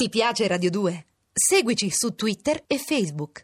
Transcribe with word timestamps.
Ti 0.00 0.10
piace 0.10 0.46
Radio 0.46 0.70
2? 0.70 1.06
Seguici 1.32 1.88
su 1.90 2.14
Twitter 2.14 2.62
e 2.68 2.78
Facebook. 2.78 3.42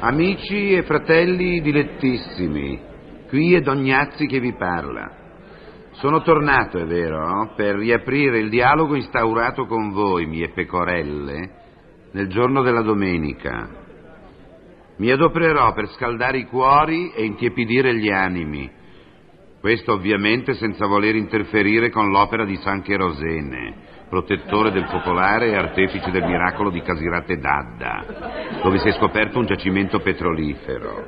Amici 0.00 0.72
e 0.72 0.82
fratelli 0.84 1.60
dilettissimi, 1.60 2.80
qui 3.28 3.52
è 3.52 3.60
Dognazzi 3.60 4.24
che 4.24 4.40
vi 4.40 4.54
parla. 4.54 5.14
Sono 5.90 6.22
tornato, 6.22 6.78
è 6.78 6.86
vero, 6.86 7.52
per 7.54 7.74
riaprire 7.74 8.38
il 8.38 8.48
dialogo 8.48 8.94
instaurato 8.94 9.66
con 9.66 9.90
voi, 9.90 10.24
mie 10.24 10.48
pecorelle, 10.48 11.50
nel 12.12 12.28
giorno 12.28 12.62
della 12.62 12.80
domenica. 12.80 13.88
Mi 15.00 15.10
adopererò 15.10 15.72
per 15.72 15.88
scaldare 15.88 16.36
i 16.36 16.44
cuori 16.44 17.10
e 17.12 17.24
intiepidire 17.24 17.94
gli 17.96 18.10
animi. 18.10 18.70
Questo 19.58 19.94
ovviamente 19.94 20.52
senza 20.52 20.84
voler 20.86 21.14
interferire 21.14 21.88
con 21.88 22.10
l'opera 22.10 22.44
di 22.44 22.56
San 22.56 22.82
Cherosene, 22.82 23.76
protettore 24.10 24.70
del 24.70 24.84
popolare 24.84 25.48
e 25.48 25.56
artefice 25.56 26.10
del 26.10 26.26
miracolo 26.26 26.68
di 26.68 26.82
Casirate 26.82 27.38
d'Adda, 27.38 28.60
dove 28.62 28.78
si 28.78 28.88
è 28.88 28.92
scoperto 28.92 29.38
un 29.38 29.46
giacimento 29.46 30.00
petrolifero. 30.00 31.06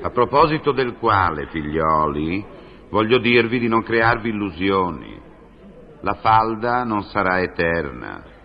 A 0.00 0.10
proposito 0.10 0.70
del 0.70 0.94
quale, 0.94 1.48
figlioli, 1.48 2.44
voglio 2.88 3.18
dirvi 3.18 3.58
di 3.58 3.66
non 3.66 3.82
crearvi 3.82 4.28
illusioni. 4.28 5.20
La 6.02 6.14
falda 6.14 6.84
non 6.84 7.02
sarà 7.02 7.40
eterna 7.40 8.36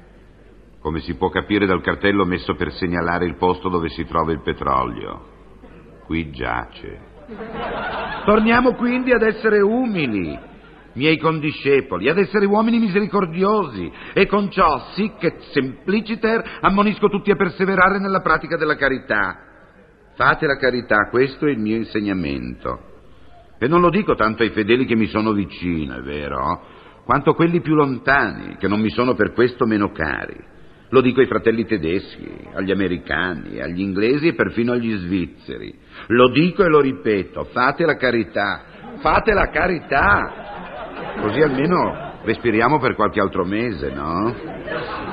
come 0.84 1.00
si 1.00 1.16
può 1.16 1.30
capire 1.30 1.66
dal 1.66 1.82
cartello 1.82 2.26
messo 2.26 2.56
per 2.56 2.74
segnalare 2.74 3.26
il 3.26 3.38
posto 3.38 3.70
dove 3.70 3.88
si 3.88 4.04
trova 4.04 4.34
il 4.34 4.42
petrolio. 4.42 5.32
Qui 6.06 6.30
giace. 6.30 7.00
Torniamo 8.26 8.74
quindi 8.74 9.14
ad 9.14 9.22
essere 9.22 9.62
umili, 9.62 10.38
miei 10.96 11.18
condiscepoli, 11.18 12.10
ad 12.10 12.18
essere 12.18 12.46
uomini 12.46 12.80
misericordiosi, 12.80 13.90
e 14.12 14.28
con 14.28 14.52
ciò, 14.52 14.78
sic 14.92 15.24
et 15.24 15.40
simpliciter, 15.52 16.60
ammonisco 16.60 17.08
tutti 17.08 17.32
a 17.32 17.38
perseverare 17.38 17.98
nella 18.00 18.20
pratica 18.20 18.58
della 18.58 18.76
carità. 18.76 19.38
Fate 20.16 20.46
la 20.46 20.58
carità, 20.58 21.08
questo 21.10 21.48
è 21.48 21.52
il 21.52 21.60
mio 21.60 21.78
insegnamento. 21.78 22.92
E 23.58 23.70
non 23.70 23.80
lo 23.80 23.90
dico 23.90 24.16
tanto 24.16 24.44
ai 24.44 24.50
fedeli 24.50 24.84
che 24.84 24.98
mi 24.98 25.08
sono 25.08 25.32
vicino, 25.32 25.96
è 25.96 26.02
vero, 26.02 26.62
quanto 27.06 27.30
a 27.30 27.36
quelli 27.36 27.62
più 27.62 27.74
lontani, 27.74 28.58
che 28.58 28.68
non 28.68 28.82
mi 28.82 28.90
sono 28.90 29.14
per 29.14 29.32
questo 29.32 29.66
meno 29.66 29.90
cari. 29.92 30.52
Lo 30.94 31.02
dico 31.02 31.22
ai 31.22 31.26
fratelli 31.26 31.66
tedeschi, 31.66 32.30
agli 32.54 32.70
americani, 32.70 33.60
agli 33.60 33.82
inglesi 33.82 34.28
e 34.28 34.36
perfino 34.36 34.74
agli 34.74 34.96
svizzeri. 34.96 35.74
Lo 36.10 36.30
dico 36.30 36.64
e 36.64 36.68
lo 36.68 36.80
ripeto, 36.82 37.46
fate 37.46 37.84
la 37.84 37.98
carità, 37.98 38.62
fate 39.00 39.34
la 39.34 39.50
carità. 39.50 41.16
Così 41.20 41.42
almeno 41.42 42.20
respiriamo 42.22 42.78
per 42.78 42.94
qualche 42.94 43.20
altro 43.20 43.44
mese, 43.44 43.90
no? 43.90 44.36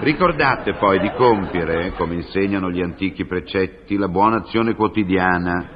Ricordate 0.00 0.74
poi 0.74 1.00
di 1.00 1.12
compiere, 1.16 1.92
come 1.92 2.16
insegnano 2.16 2.70
gli 2.70 2.82
antichi 2.82 3.24
precetti, 3.24 3.96
la 3.96 4.08
buona 4.08 4.36
azione 4.36 4.74
quotidiana. 4.74 5.66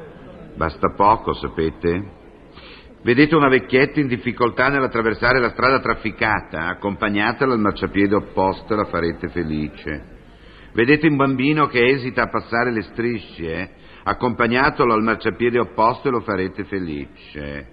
Basta 0.54 0.92
poco, 0.94 1.32
sapete? 1.32 2.23
Vedete 3.04 3.36
una 3.36 3.50
vecchietta 3.50 4.00
in 4.00 4.06
difficoltà 4.06 4.68
nell'attraversare 4.70 5.38
la 5.38 5.50
strada 5.50 5.78
trafficata, 5.78 6.68
accompagnatela 6.68 7.52
al 7.52 7.60
marciapiede 7.60 8.14
opposto 8.14 8.72
e 8.72 8.76
la 8.76 8.86
farete 8.86 9.28
felice. 9.28 10.04
Vedete 10.72 11.08
un 11.08 11.16
bambino 11.16 11.66
che 11.66 11.84
esita 11.84 12.22
a 12.22 12.30
passare 12.30 12.72
le 12.72 12.80
strisce, 12.80 13.72
accompagnatelo 14.04 14.94
al 14.94 15.02
marciapiede 15.02 15.58
opposto 15.58 16.08
e 16.08 16.12
lo 16.12 16.20
farete 16.20 16.64
felice. 16.64 17.72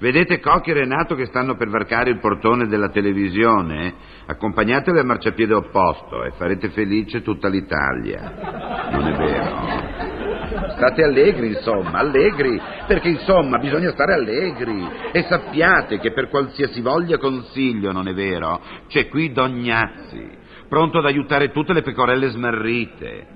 Vedete 0.00 0.38
Cocchi 0.38 0.70
e 0.70 0.74
Renato 0.74 1.14
che 1.14 1.24
stanno 1.24 1.56
per 1.56 1.70
varcare 1.70 2.10
il 2.10 2.20
portone 2.20 2.66
della 2.66 2.90
televisione? 2.90 3.94
Accompagnateli 4.26 4.98
al 4.98 5.06
marciapiede 5.06 5.54
opposto 5.54 6.24
e 6.24 6.32
farete 6.32 6.68
felice 6.68 7.22
tutta 7.22 7.48
l'Italia. 7.48 8.90
Non 8.92 9.06
è 9.06 9.16
vero? 9.16 10.07
State 10.70 11.02
allegri, 11.02 11.48
insomma, 11.48 11.98
allegri, 11.98 12.60
perché 12.86 13.08
insomma 13.08 13.58
bisogna 13.58 13.90
stare 13.92 14.14
allegri. 14.14 14.86
E 15.12 15.22
sappiate 15.22 15.98
che 15.98 16.12
per 16.12 16.28
qualsiasi 16.28 16.80
voglia 16.80 17.18
consiglio, 17.18 17.92
non 17.92 18.08
è 18.08 18.14
vero, 18.14 18.60
c'è 18.88 19.08
qui 19.08 19.32
Dognazzi, 19.32 20.28
pronto 20.68 20.98
ad 20.98 21.06
aiutare 21.06 21.50
tutte 21.50 21.72
le 21.72 21.82
pecorelle 21.82 22.28
smarrite. 22.28 23.26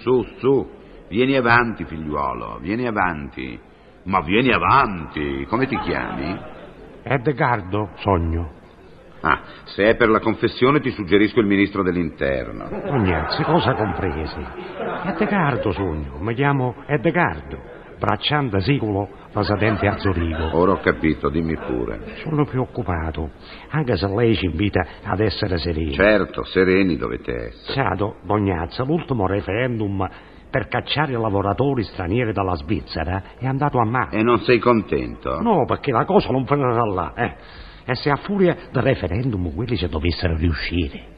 Su, 0.00 0.24
su, 0.38 0.68
vieni 1.08 1.36
avanti, 1.36 1.84
figliuolo, 1.84 2.58
vieni 2.60 2.86
avanti. 2.86 3.58
Ma 4.04 4.20
vieni 4.20 4.52
avanti, 4.52 5.44
come 5.48 5.66
ti 5.66 5.76
chiami? 5.78 6.38
Edgardo, 7.02 7.90
sogno. 7.96 8.64
Ah, 9.28 9.40
se 9.64 9.82
è 9.88 9.96
per 9.96 10.08
la 10.08 10.20
confessione 10.20 10.78
ti 10.78 10.90
suggerisco 10.90 11.40
il 11.40 11.46
ministro 11.46 11.82
dell'interno. 11.82 12.68
Tognazzi, 12.68 13.42
cosa 13.42 13.74
compresi? 13.74 14.40
Edgardo, 15.04 15.72
sogno. 15.72 16.18
Mi 16.20 16.32
chiamo 16.34 16.76
Edgardo. 16.86 17.74
Braccianda 17.98 18.60
siculo, 18.60 19.08
fasadente 19.30 19.88
a 19.88 19.96
Zurigo. 19.96 20.56
Ora 20.56 20.72
ho 20.72 20.80
capito, 20.80 21.28
dimmi 21.28 21.56
pure. 21.56 22.18
Sono 22.22 22.44
preoccupato, 22.44 23.30
anche 23.70 23.96
se 23.96 24.06
lei 24.06 24.36
ci 24.36 24.44
invita 24.44 24.86
ad 25.02 25.18
essere 25.18 25.56
sereni. 25.56 25.94
Certo, 25.94 26.44
sereni 26.44 26.96
dovete 26.96 27.46
essere. 27.48 27.72
Sato, 27.72 28.16
Dognazzi, 28.22 28.84
l'ultimo 28.84 29.26
referendum 29.26 30.06
per 30.50 30.68
cacciare 30.68 31.12
i 31.12 31.20
lavoratori 31.20 31.82
stranieri 31.82 32.32
dalla 32.32 32.54
Svizzera 32.54 33.22
è 33.38 33.46
andato 33.46 33.78
a 33.78 33.84
male. 33.84 34.16
E 34.18 34.22
non 34.22 34.38
sei 34.40 34.58
contento? 34.58 35.40
No, 35.40 35.64
perché 35.64 35.90
la 35.90 36.04
cosa 36.04 36.30
non 36.30 36.46
finirà 36.46 36.84
là, 36.84 37.12
eh. 37.16 37.34
E 37.88 37.94
se 37.94 38.10
a 38.10 38.16
furia 38.16 38.56
del 38.72 38.82
referendum 38.82 39.54
quelli 39.54 39.76
ci 39.76 39.86
dovessero 39.88 40.36
riuscire? 40.36 41.14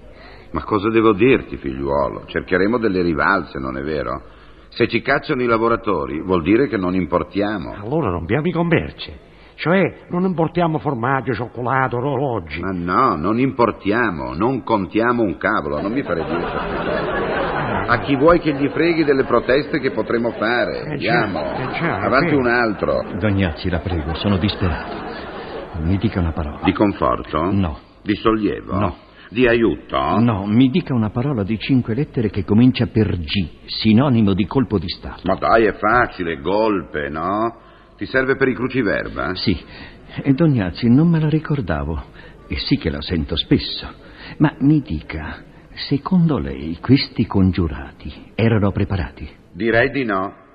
Ma 0.51 0.62
cosa 0.65 0.91
devo 0.91 1.12
dirti, 1.12 1.56
figliuolo? 1.56 2.25
Cercheremo 2.27 2.79
delle 2.79 3.03
rivalse, 3.03 3.59
non 3.59 3.77
è 3.79 3.83
vero? 3.83 4.23
Se 4.69 4.87
ci 4.87 5.01
cacciano 5.01 5.43
i 5.43 5.47
lavoratori, 5.47 6.21
vuol 6.21 6.43
dire 6.43 6.69
che 6.69 6.77
non 6.77 6.95
importiamo. 6.95 7.75
Allora 7.83 8.11
rompiamo 8.11 8.47
i 8.47 8.53
commerci. 8.53 9.12
Cioè, 9.55 10.07
non 10.11 10.25
importiamo 10.25 10.78
formaggio, 10.78 11.33
cioccolato, 11.33 11.97
orologi. 11.97 12.61
Ma 12.61 12.71
no, 12.71 13.17
non 13.17 13.41
importiamo, 13.41 14.34
non 14.34 14.62
contiamo 14.62 15.23
un 15.23 15.37
cavolo, 15.37 15.81
non 15.81 15.91
mi 15.93 16.03
fare 16.03 16.23
dire 16.25 16.39
queste 16.39 16.59
cose. 16.59 17.37
A 17.91 17.99
chi 18.01 18.15
vuoi 18.17 18.39
che 18.41 18.53
gli 18.53 18.69
freghi 18.69 19.03
delle 19.05 19.25
proteste 19.25 19.81
che 19.81 19.91
potremo 19.91 20.31
fare? 20.33 20.83
Eh 20.84 20.91
Andiamo. 20.91 21.41
eh 21.57 21.69
già, 21.78 21.97
Avanti 21.97 22.34
eh. 22.34 22.37
un 22.37 22.47
altro. 22.47 23.03
Dognazzi, 23.19 23.69
la 23.71 23.78
prego, 23.81 24.15
sono 24.15 24.37
disperato. 24.37 25.27
Mi 25.81 25.97
dica 25.97 26.21
una 26.21 26.33
parola. 26.33 26.61
Di 26.65 26.72
conforto? 26.72 27.50
No. 27.50 27.78
Di 28.03 28.15
sollievo? 28.15 28.78
No. 28.78 28.97
Di 29.31 29.47
aiuto? 29.47 30.19
No, 30.21 30.47
mi 30.47 30.71
dica 30.71 30.94
una 30.94 31.11
parola 31.11 31.43
di 31.43 31.59
cinque 31.59 31.94
lettere 31.94 32.31
che 32.31 32.44
comincia 32.44 32.87
per 32.87 33.19
G, 33.19 33.66
sinonimo 33.66 34.33
di 34.33 34.47
colpo 34.47 34.78
di 34.78 34.89
Stato. 34.89 35.21
Ma 35.25 35.34
dai, 35.34 35.65
è 35.66 35.75
facile, 35.75 36.41
golpe, 36.41 37.11
no? 37.11 37.61
Ti 37.97 38.06
serve 38.06 38.37
per 38.37 38.49
i 38.49 38.55
cruciverba? 38.55 39.34
Sì, 39.34 39.56
e 40.22 40.33
Dognazzi 40.33 40.89
non 40.89 41.09
me 41.09 41.21
la 41.21 41.28
ricordavo, 41.28 42.03
e 42.49 42.56
sì 42.56 42.78
che 42.78 42.89
la 42.89 43.03
sento 43.03 43.37
spesso. 43.37 43.87
Ma 44.39 44.55
mi 44.60 44.81
dica, 44.81 45.45
secondo 45.75 46.39
lei 46.39 46.78
questi 46.81 47.27
congiurati 47.27 48.33
erano 48.34 48.72
preparati? 48.72 49.28
Direi 49.53 49.91
di 49.91 50.05
no. 50.05 50.47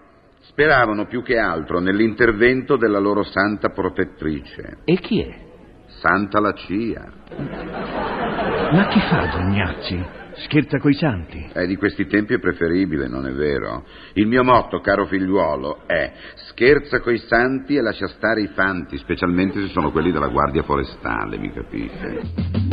Speravano 0.46 1.06
più 1.06 1.24
che 1.24 1.38
altro 1.38 1.80
nell'intervento 1.80 2.76
della 2.76 3.00
loro 3.00 3.24
santa 3.24 3.70
protettrice, 3.70 4.80
E 4.84 4.96
chi 4.98 5.22
è? 5.22 5.52
Santa 5.88 6.40
Lacia. 6.40 7.12
Ma 8.72 8.88
chi 8.88 9.00
fa 9.00 9.26
Dognazzi? 9.38 10.22
Scherza 10.36 10.80
coi 10.80 10.94
santi? 10.94 11.48
È 11.54 11.66
di 11.66 11.76
questi 11.76 12.08
tempi 12.08 12.34
è 12.34 12.40
preferibile, 12.40 13.08
non 13.08 13.28
è 13.28 13.32
vero? 13.32 13.86
Il 14.14 14.28
mio 14.28 14.44
motto, 14.44 14.80
caro 14.80 15.06
figliuolo, 15.06 15.84
è 15.86 16.12
scherza 16.50 17.00
coi 17.00 17.20
santi 17.20 17.76
e 17.76 17.82
lascia 17.82 18.08
stare 18.08 18.42
i 18.42 18.48
fanti, 18.48 18.98
specialmente 18.98 19.62
se 19.62 19.68
sono 19.68 19.92
quelli 19.92 20.12
della 20.12 20.28
Guardia 20.28 20.64
Forestale, 20.64 21.38
mi 21.38 21.54
capite? 21.54 22.73